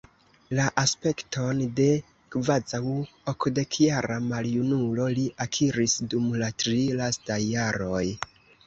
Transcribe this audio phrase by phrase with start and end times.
[0.59, 1.85] La aspekton de
[2.37, 2.81] kvazaŭ
[3.35, 8.05] okdekjara maljunulo li akiris dum la tri lastaj jaroj.